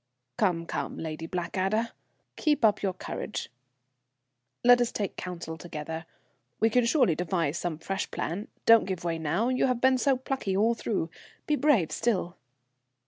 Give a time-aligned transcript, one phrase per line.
[0.37, 1.89] "Come, come, Lady Blackadder,
[2.35, 3.51] keep up your courage.
[4.63, 6.07] Let us take counsel together.
[6.59, 8.47] We can surely devise some fresh plan.
[8.65, 11.11] Don't give way now; you have been so plucky all through.
[11.45, 12.35] Be brave still."